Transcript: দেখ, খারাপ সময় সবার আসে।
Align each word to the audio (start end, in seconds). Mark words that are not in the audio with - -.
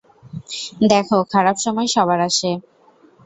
দেখ, 0.89 1.07
খারাপ 1.31 1.57
সময় 1.59 1.87
সবার 1.87 2.19
আসে। 2.19 2.51